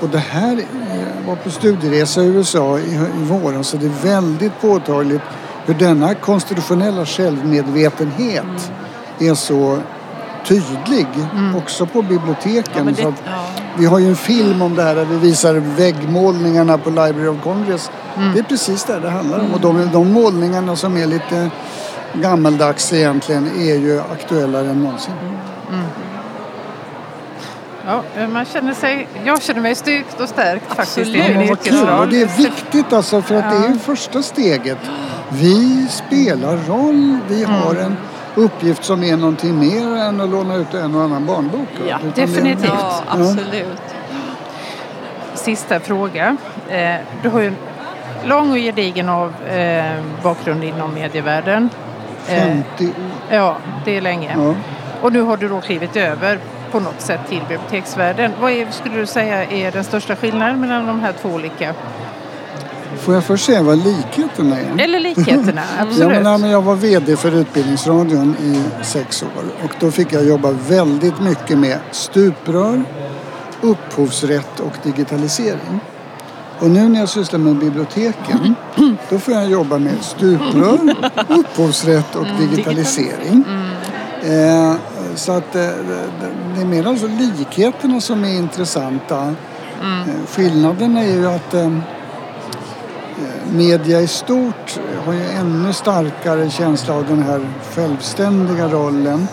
Och 0.00 0.08
det 0.08 0.18
här 0.18 0.52
eh, 0.56 1.26
var 1.26 1.36
på 1.36 1.50
studieresa 1.50 2.22
i 2.22 2.26
USA 2.26 2.78
i, 2.78 2.94
i 2.94 3.24
våras 3.24 3.68
så 3.68 3.76
det 3.76 3.86
är 3.86 4.02
väldigt 4.02 4.60
påtagligt 4.60 5.22
hur 5.68 5.74
denna 5.74 6.14
konstitutionella 6.14 7.06
självmedvetenhet 7.06 8.72
är 9.18 9.34
så 9.34 9.78
tydlig 10.44 11.06
också 11.56 11.86
på 11.86 12.02
biblioteken. 12.02 12.72
Ja, 12.86 12.92
det- 12.92 13.02
så 13.02 13.08
att 13.08 13.14
ja. 13.26 13.44
Vi 13.78 13.86
har 13.86 13.98
ju 13.98 14.08
en 14.08 14.16
film 14.16 14.62
om 14.62 14.74
det 14.74 14.82
här 14.82 14.94
där 14.94 15.04
vi 15.04 15.16
visar 15.16 15.54
väggmålningarna 15.54 16.78
på 16.78 16.90
Library 16.90 17.26
of 17.28 17.42
Congress. 17.42 17.90
Det 18.34 18.38
är 18.38 18.42
precis 18.42 18.84
det 18.84 19.00
det 19.00 19.10
handlar 19.10 19.38
om. 19.38 19.54
Och 19.54 19.60
de, 19.60 19.90
de 19.92 20.12
målningarna 20.12 20.76
som 20.76 20.96
är 20.96 21.06
lite 21.06 21.50
gammaldags 22.14 22.92
egentligen 22.92 23.46
är 23.58 23.74
ju 23.74 24.00
aktuellare 24.00 24.70
än 24.70 24.82
någonsin. 24.82 25.14
Ja, 27.86 28.02
man 28.32 28.44
känner 28.44 28.74
sig, 28.74 29.08
jag 29.24 29.42
känner 29.42 29.60
mig 29.60 29.74
styrkt 29.74 30.20
och 30.20 30.28
stärkt 30.28 30.64
faktiskt. 30.74 30.98
Absolut. 30.98 31.16
i 31.30 31.34
min 31.38 31.40
Ja, 31.40 31.46
vad 31.48 31.60
kul. 31.64 31.88
Och 31.88 32.08
det 32.08 32.22
är 32.22 32.36
viktigt 32.36 32.92
alltså 32.92 33.22
för 33.22 33.34
att 33.34 33.50
det 33.50 33.66
är 33.66 33.72
ju 33.72 33.78
första 33.78 34.22
steget. 34.22 34.78
Vi 35.28 35.86
spelar 35.90 36.56
roll. 36.56 37.18
Vi 37.28 37.44
har 37.44 37.74
en 37.74 37.96
uppgift 38.34 38.84
som 38.84 39.04
är 39.04 39.16
någonting 39.16 39.58
mer 39.58 39.96
än 39.96 40.20
att 40.20 40.28
låna 40.28 40.54
ut 40.54 40.74
en 40.74 40.94
och 40.94 41.02
annan 41.02 41.26
barnbok. 41.26 41.68
Ja, 41.88 41.98
Utan 41.98 42.12
definitivt. 42.26 42.70
Ja, 42.78 43.02
absolut. 43.08 43.82
Sista 45.34 45.80
fråga. 45.80 46.36
Eh, 46.68 46.94
Du 47.22 47.28
har 47.28 47.40
ju 47.40 47.46
en 47.46 47.56
lång 48.24 48.50
och 48.50 48.56
gedigen 48.56 49.08
av 49.08 49.34
eh, 49.46 49.94
bakgrund 50.22 50.64
inom 50.64 50.94
medievärlden. 50.94 51.70
Eh, 52.28 52.34
50 52.42 52.86
år. 52.86 52.92
Ja, 53.30 53.56
det 53.84 53.96
är 53.96 54.00
länge. 54.00 54.34
Ja. 54.38 54.54
Och 55.02 55.12
nu 55.12 55.20
har 55.20 55.36
du 55.36 55.48
då 55.48 55.60
klivit 55.60 55.96
över 55.96 56.38
på 56.72 56.80
något 56.80 57.00
sätt 57.00 57.20
till 57.28 57.40
biblioteksvärlden. 57.48 58.32
Vad 58.40 58.52
är, 58.52 58.66
skulle 58.70 58.96
du 58.96 59.06
säga 59.06 59.44
är 59.44 59.72
den 59.72 59.84
största 59.84 60.16
skillnaden 60.16 60.60
mellan 60.60 60.86
de 60.86 61.00
här 61.00 61.12
två 61.22 61.28
olika? 61.28 61.74
Får 62.96 63.14
jag 63.14 63.24
först 63.24 63.44
säga 63.46 63.62
vad 63.62 63.78
likheterna 63.84 64.58
är? 64.60 64.80
Eller 64.84 65.00
likheterna, 65.00 65.62
Ja, 65.78 65.82
absolut. 65.82 66.08
men, 66.08 66.22
nej, 66.22 66.38
men 66.38 66.50
jag 66.50 66.62
var 66.62 66.74
VD 66.74 67.16
för 67.16 67.34
Utbildningsradion 67.34 68.36
i 68.42 68.84
sex 68.84 69.22
år 69.22 69.44
och 69.64 69.70
då 69.80 69.90
fick 69.90 70.12
jag 70.12 70.24
jobba 70.24 70.50
väldigt 70.68 71.20
mycket 71.20 71.58
med 71.58 71.78
stuprör, 71.90 72.82
upphovsrätt 73.60 74.60
och 74.60 74.72
digitalisering. 74.82 75.80
Och 76.60 76.70
nu 76.70 76.88
när 76.88 77.00
jag 77.00 77.08
sysslar 77.08 77.38
med 77.38 77.56
biblioteken 77.56 78.54
då 79.10 79.18
får 79.18 79.34
jag 79.34 79.50
jobba 79.50 79.78
med 79.78 79.94
stuprör, 80.02 80.94
upphovsrätt 81.28 82.14
och 82.16 82.26
digitalisering. 82.40 83.44
Eh, 84.22 84.74
så 85.14 85.32
att 85.32 85.54
eh, 85.54 85.60
det- 85.62 86.60
är 86.60 86.64
mer 86.64 86.86
alltså 86.86 87.06
likheterna 87.06 88.00
som 88.00 88.24
är 88.24 88.34
intressanta. 88.38 89.22
Eh, 89.80 90.14
skillnaden 90.34 90.96
är 90.96 91.06
ju 91.06 91.26
att 91.28 91.54
eh, 91.54 91.70
media 93.52 94.00
i 94.00 94.06
stort 94.06 94.80
har 95.04 95.12
ju 95.12 95.24
ännu 95.24 95.72
starkare 95.72 96.50
känsla 96.50 96.94
av 96.94 97.06
den 97.06 97.22
här 97.22 97.40
självständiga 97.74 98.68
rollen. 98.68 99.26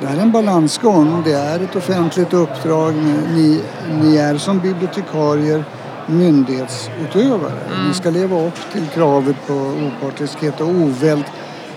Det 0.00 0.06
här 0.06 0.16
är 0.16 0.20
en 0.20 0.32
balansgång. 0.32 1.22
Det 1.24 1.32
är 1.32 1.60
ett 1.60 1.76
offentligt 1.76 2.32
uppdrag. 2.32 2.94
Ni, 3.34 3.60
ni 4.02 4.16
är 4.16 4.38
som 4.38 4.58
bibliotekarier 4.58 5.64
myndighetsutövare. 6.08 7.86
Ni 7.88 7.94
ska 7.94 8.10
leva 8.10 8.46
upp 8.46 8.58
till 8.72 8.86
kravet 8.86 9.36
på 9.46 9.54
opartiskhet 9.54 10.60
och 10.60 10.68
oväld. 10.68 11.24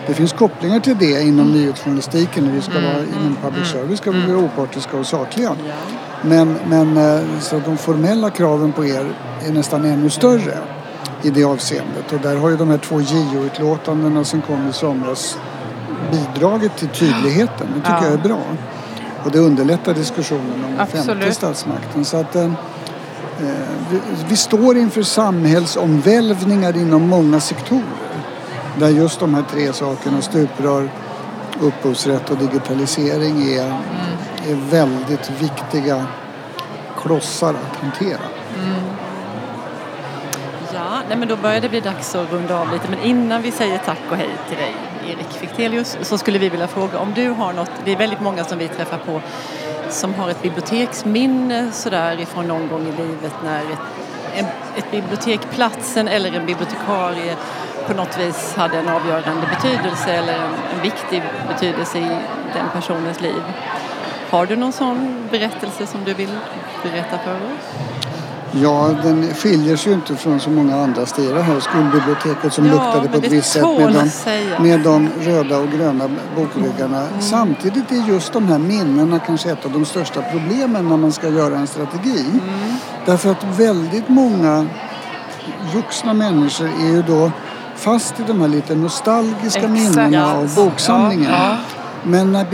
Det 0.07 0.13
finns 0.13 0.33
kopplingar 0.33 0.79
till 0.79 0.98
det 0.98 1.21
inom 1.21 1.51
nyhetsjournalistiken. 1.51 2.55
Vi 2.55 2.62
ska 2.62 2.74
vara, 2.74 3.00
inom 3.00 3.38
public 3.43 3.67
service 3.67 4.00
ska 4.00 4.12
vi 4.12 4.25
vara 4.25 4.38
opartiska 4.38 4.98
och 4.98 5.05
sakliga. 5.05 5.55
Men, 6.21 6.55
men 6.67 6.98
eh, 6.98 7.39
så 7.39 7.62
de 7.65 7.77
formella 7.77 8.29
kraven 8.29 8.71
på 8.71 8.86
er 8.86 9.05
är 9.48 9.51
nästan 9.51 9.86
ännu 9.86 10.10
större 10.10 10.57
i 11.24 11.30
det 11.30 11.44
avseendet. 11.44 12.13
Och 12.13 12.20
där 12.20 12.36
har 12.36 12.50
ju 12.50 12.58
de 12.58 12.70
här 12.70 12.78
två 12.78 13.01
JO-utlåtandena 13.01 14.24
som 14.24 14.42
kom 14.42 14.70
i 14.70 14.74
somras 14.74 15.38
bidragit 16.12 16.78
till 16.78 16.88
tydligheten. 16.88 17.68
Det 17.75 17.80
tycker 17.82 17.92
Ja. 17.92 18.04
jag 18.04 18.13
är 18.13 18.18
bra. 18.18 18.42
Och 19.25 19.32
det 19.32 19.40
underlättar 19.40 19.94
diskussionen 19.94 20.54
om 20.54 20.62
den 20.62 20.88
femte 20.88 20.98
Absolut. 20.98 21.34
statsmakten. 21.34 22.06
Så 22.06 22.18
att, 22.18 22.36
eh, 22.36 22.51
vi, 23.92 24.00
vi 24.30 24.36
står 24.36 24.78
inför 24.78 25.04
samhällsomvälvningar 25.04 26.78
inom 26.78 27.08
många 27.08 27.40
sektorer. 27.40 27.84
Där 28.80 28.90
just 28.90 29.20
de 29.20 29.34
här 29.34 29.44
tre 29.51 29.74
sakerna, 29.74 30.22
stuprör, 30.22 30.90
upphovsrätt 31.62 32.30
och 32.30 32.38
digitalisering 32.38 33.44
är, 33.54 33.74
är 34.50 34.56
väldigt 34.72 35.30
viktiga 35.40 36.06
klossar 37.01 37.50
att 37.54 37.75
hantera. 37.82 38.20
Nej 41.12 41.20
men 41.20 41.27
då 41.27 41.36
börjar 41.36 41.62
det 41.62 41.70
bli 41.70 41.80
dags 41.80 42.15
att 42.15 42.32
runda 42.32 42.60
av 42.60 42.74
lite. 42.74 42.89
Men 42.89 43.00
innan 43.00 43.41
vi 43.41 43.51
säger 43.51 43.77
tack 43.77 44.01
och 44.10 44.18
hej 44.18 44.30
till 44.48 44.58
dig, 44.58 44.74
Erik 45.08 45.27
Fichtelius, 45.32 45.98
så 46.01 46.18
skulle 46.18 46.39
vi 46.39 46.50
vilja 46.50 46.68
fråga 46.68 47.00
om 47.00 47.13
du 47.13 47.30
har 47.30 47.53
något, 47.53 47.72
det 47.86 47.91
är 47.91 47.98
väldigt 47.98 48.22
många 48.22 48.44
som 48.44 48.58
vi 48.58 48.68
träffar 48.68 48.98
på 48.98 49.22
som 49.89 50.13
har 50.13 50.30
ett 50.30 50.41
biblioteksminne 50.41 51.72
sådär 51.72 52.20
ifrån 52.20 52.48
någon 52.48 52.68
gång 52.68 52.82
i 52.82 52.91
livet 52.91 53.34
när 53.44 53.60
ett, 53.60 53.80
en, 54.36 54.46
ett 54.75 54.91
bibliotek, 54.91 55.39
platsen 55.51 56.08
eller 56.08 56.32
en 56.34 56.46
bibliotekarie 56.46 57.36
på 57.88 57.94
något 57.94 58.20
vis 58.20 58.56
hade 58.56 58.77
en 58.77 58.89
avgörande 58.89 59.48
betydelse 59.48 60.12
eller 60.12 60.34
en, 60.34 60.53
en 60.75 60.82
viktig 60.82 61.24
betydelse 61.48 61.98
i 61.98 62.18
den 62.53 62.70
personens 62.74 63.22
liv. 63.22 63.44
Har 64.30 64.46
du 64.46 64.56
någon 64.56 64.74
sån 64.74 65.27
berättelse 65.32 65.88
som 65.88 66.03
du 66.03 66.13
vill 66.13 66.38
berätta 66.84 67.18
för 67.18 67.36
oss? 67.36 67.90
Ja, 68.53 68.89
den 69.03 69.34
skiljer 69.34 69.75
sig 69.75 69.91
ju 69.91 69.96
inte 69.96 70.15
från 70.15 70.39
så 70.39 70.50
många 70.50 70.75
andra 70.84 71.05
städer. 71.05 71.36
Det 71.36 71.41
här 71.41 71.60
skolbiblioteket 71.60 72.53
som 72.53 72.65
Ja, 72.65 72.72
luktade 72.74 73.08
på 73.10 73.17
ett 73.25 73.31
visst 73.31 73.51
sätt 73.51 73.62
tål 73.62 73.93
med 74.60 74.79
de, 74.79 75.10
röda 75.22 75.58
och 75.58 75.70
gröna 75.72 76.10
bokryggarna. 76.36 77.08
Samtidigt 77.20 77.91
är 77.91 78.08
just 78.08 78.34
de 78.34 78.48
här 78.48 78.60
minnena 78.60 79.20
kanske 79.20 79.51
ett 79.51 79.65
av 79.65 79.72
de 79.72 79.86
största 79.86 80.22
problemen 80.22 80.89
när 80.89 80.98
man 80.98 81.12
ska 81.12 81.29
göra 81.29 81.58
en 81.58 81.67
strategi. 81.67 82.25
Därför 83.05 83.31
att 83.31 83.43
väldigt 83.60 84.10
många 84.10 84.67
vuxna 85.74 86.13
människor 86.13 86.70
är 86.81 86.89
ju 86.89 87.01
då 87.01 87.31
fast 87.75 88.20
i 88.20 88.24
de 88.27 88.41
här 88.41 88.48
lite 88.48 88.75
nostalgiska 88.75 89.60
Exakt. 89.60 89.70
minnena 89.74 90.17
Ja. 90.17 90.34
av 90.34 90.55
boksamlingen. 90.55 91.31
Ja, 91.31 91.58
Men 92.03 92.31
när, 92.31 92.46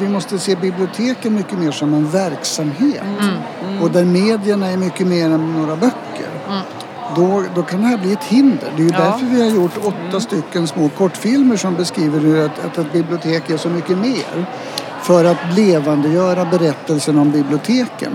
vi 0.00 0.08
måste 0.08 0.38
se 0.38 0.56
biblioteken 0.56 1.34
mycket 1.34 1.58
mer 1.58 1.70
som 1.70 1.94
en 1.94 2.10
verksamhet 2.10 3.02
och 3.82 3.90
där 3.90 4.04
medierna 4.04 4.66
är 4.66 4.76
mycket 4.76 5.06
mer 5.06 5.24
än 5.24 5.52
några 5.52 5.76
böcker. 5.76 6.30
Då, 7.16 7.44
då 7.54 7.62
kan 7.62 7.80
det 7.80 7.86
här 7.86 7.96
bli 7.98 8.12
ett 8.12 8.24
hinder. 8.24 8.72
Det 8.76 8.82
är 8.82 8.86
ju 8.86 8.92
Ja. 8.92 8.98
därför 8.98 9.26
vi 9.26 9.40
har 9.42 9.56
gjort 9.56 9.72
åtta 9.84 10.20
stycken 10.20 10.66
små 10.66 10.88
kortfilmer 10.88 11.56
som 11.56 11.74
beskriver 11.74 12.20
hur 12.20 12.38
ett, 12.46 12.64
att 12.64 12.78
ett 12.78 12.92
bibliotek 12.92 13.50
är 13.50 13.56
så 13.56 13.68
mycket 13.68 13.98
mer. 13.98 14.46
För 15.02 15.24
att 15.24 15.56
levandegöra 15.56 16.44
berättelsen 16.44 17.18
om 17.18 17.30
biblioteken. 17.30 18.12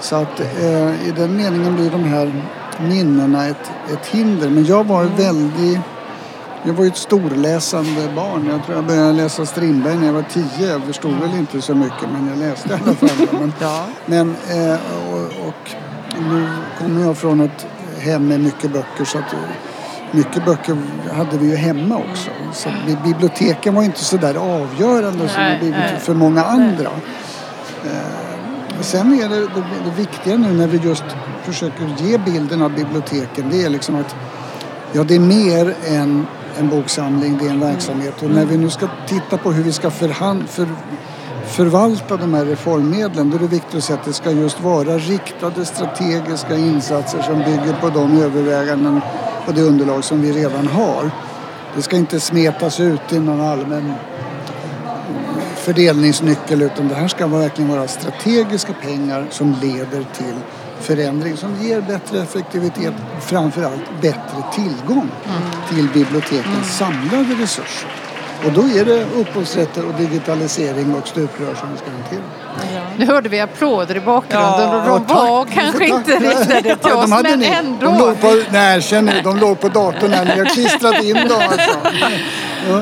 Så 0.00 0.16
att 0.16 0.40
eh, 0.40 1.08
i 1.08 1.12
den 1.16 1.36
meningen 1.36 1.76
blir 1.76 1.90
de 1.90 2.04
här 2.04 2.32
minnena 2.80 3.46
ett, 3.46 3.70
ett 3.92 4.06
hinder. 4.06 4.48
Men 4.50 4.64
jag 4.64 4.84
var 4.84 5.04
väldigt 5.04 5.78
jag 6.66 6.72
var 6.74 6.84
ju 6.84 6.88
ett 6.90 6.96
storläsande 6.96 8.08
barn. 8.16 8.48
Jag 8.52 8.64
tror 8.64 8.76
jag 8.76 8.84
började 8.86 9.12
läsa 9.12 9.46
Strindberg 9.46 9.96
när 9.96 10.06
jag 10.06 10.12
var 10.12 10.22
tio. 10.32 10.70
Jag 10.72 10.82
förstod 10.82 11.12
väl 11.12 11.34
inte 11.38 11.60
så 11.62 11.74
mycket 11.74 12.08
men 12.12 12.28
jag 12.28 12.38
läste 12.38 12.68
i 12.68 12.72
alla 12.72 12.94
fall. 12.94 13.26
Men, 13.40 13.52
Ja. 13.60 13.84
men 14.06 14.30
eh, 14.50 14.78
och, 15.12 15.48
och 15.48 15.70
nu 16.30 16.48
kommer 16.78 17.00
jag 17.02 17.16
från 17.16 17.40
ett 17.40 17.66
hem 17.98 18.28
med 18.28 18.40
mycket 18.40 18.72
böcker 18.72 19.04
så 19.04 19.18
att 19.18 19.32
eh, 19.32 19.38
mycket 20.12 20.44
böcker 20.44 20.76
hade 21.12 21.38
vi 21.38 21.50
ju 21.50 21.56
hemma 21.56 21.96
också. 21.96 22.30
Så 22.52 22.68
bi- 22.86 22.98
biblioteken 23.04 23.74
var 23.74 23.82
inte 23.82 24.04
så 24.04 24.16
där 24.16 24.34
avgörande 24.34 25.28
som 25.28 25.42
det 25.42 25.56
blivit 25.60 26.00
för 26.00 26.14
många 26.14 26.44
andra. 26.44 26.90
Eh, 27.84 27.90
Sen 28.80 29.12
är 29.22 29.28
det, 29.28 29.40
det, 29.40 29.64
det 29.84 29.90
viktiga 29.96 30.36
nu 30.36 30.52
när 30.52 30.66
vi 30.66 30.78
just 30.78 31.04
försöker 31.44 31.94
ge 31.98 32.18
bilden 32.18 32.62
av 32.62 32.74
biblioteken 32.74 33.48
det 33.50 33.64
är 33.64 33.70
liksom 33.70 33.96
att 33.96 34.16
Ja, 34.92 35.04
det 35.04 35.14
är 35.14 35.20
mer 35.20 35.74
än 35.86 36.26
en 36.58 36.68
boksamling, 36.68 37.38
det 37.40 37.46
är 37.46 37.50
en 37.50 37.60
verksamhet. 37.60 38.22
Och 38.22 38.30
när 38.30 38.44
vi 38.44 38.56
nu 38.56 38.70
ska 38.70 38.88
titta 39.08 39.36
på 39.38 39.52
hur 39.52 39.62
vi 39.62 39.72
ska 39.72 39.90
förhand, 39.90 40.48
för, 40.48 40.68
förvalta 41.46 42.16
de 42.16 42.34
här 42.34 42.44
reformmedlen 42.44 43.30
då 43.30 43.36
är 43.36 43.40
det 43.40 43.46
viktigt 43.46 43.74
att 43.74 43.84
säga 43.84 43.98
att 43.98 44.04
det 44.04 44.12
ska 44.12 44.30
just 44.30 44.60
vara 44.60 44.98
riktade 44.98 45.64
strategiska 45.64 46.56
insatser 46.56 47.22
som 47.22 47.38
bygger 47.38 47.80
på 47.80 47.88
de 47.88 48.22
överväganden 48.22 49.00
och 49.46 49.54
det 49.54 49.62
underlag 49.62 50.04
som 50.04 50.22
vi 50.22 50.32
redan 50.32 50.66
har. 50.66 51.10
Det 51.76 51.82
ska 51.82 51.96
inte 51.96 52.20
smetas 52.20 52.80
ut 52.80 53.12
i 53.12 53.18
någon 53.18 53.40
allmän 53.40 53.94
fördelningsnyckel 55.56 56.62
utan 56.62 56.88
det 56.88 56.94
här 56.94 57.08
ska 57.08 57.26
verkligen 57.26 57.70
vara 57.70 57.88
strategiska 57.88 58.72
pengar 58.72 59.26
som 59.30 59.56
leder 59.62 60.04
till 60.16 60.34
förändring 60.80 61.36
som 61.36 61.54
ger 61.62 61.80
bättre 61.80 62.18
effektivitet 62.22 62.92
och 63.16 63.22
framförallt 63.22 64.00
bättre 64.02 64.42
tillgång 64.52 65.10
till 65.68 65.88
bibliotekens 65.94 66.76
samlade 66.78 67.34
resurser. 67.40 67.88
Och 68.46 68.52
då 68.52 68.60
är 68.60 68.84
det 68.84 69.04
upphovsrätter 69.04 69.86
och 69.86 69.94
digitalisering 69.94 70.94
och 70.94 71.08
stuprör 71.08 71.54
som 71.54 71.68
vi 71.72 71.78
ska 71.78 71.86
hantera. 71.90 72.82
Nu 72.98 73.06
hörde 73.06 73.28
vi 73.28 73.40
applåder 73.40 73.96
i 73.96 74.00
bakgrunden 74.00 74.50
Ja, 74.60 74.92
och 74.92 75.00
de 75.00 75.04
Ja, 75.08 75.14
var 75.14 75.44
tack. 75.44 75.54
kanske 75.54 75.78
Tack. 75.88 75.98
inte 75.98 76.16
riktade 76.18 76.62
till 76.62 76.76
Ja, 76.90 76.94
oss 76.96 77.02
de 77.04 77.12
hade 77.12 77.28
men 77.30 77.38
ni. 77.38 77.46
ändå. 77.46 77.86
De 77.86 77.98
låg 77.98 78.20
på, 78.20 78.42
nej, 78.50 78.82
känner 78.82 79.22
de 79.22 79.38
låg 79.38 79.60
på 79.60 79.68
datorn 79.68 80.12
här. 80.12 80.24
Ni 80.24 80.38
har 80.38 80.44
klistrat 80.44 81.04
in 81.04 81.14
dem 81.14 81.42
alltså. 81.50 81.78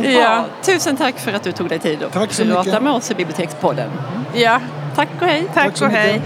Ja. 0.11 0.45
Tusen 0.63 0.97
tack 0.97 1.19
för 1.19 1.33
att 1.33 1.43
du 1.43 1.53
tog 1.53 1.69
dig 1.69 1.79
tid 1.79 2.03
att 2.03 2.13
Tack 2.13 2.33
så 2.33 2.45
prata 2.45 2.65
mycket. 2.65 2.83
med 2.83 2.93
oss 2.93 3.11
i 3.11 3.15
Bibliotekspodden. 3.15 3.91
Ja, 4.35 4.61
Tack 4.97 5.09
och 5.21 5.27
hej. 5.27 5.45
tack 5.55 5.77
så 5.77 5.85
och 5.85 5.91
mycket. 5.93 6.05
hej. 6.07 6.23